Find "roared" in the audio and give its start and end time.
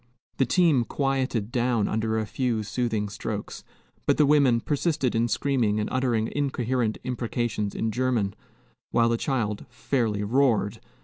10.23-10.79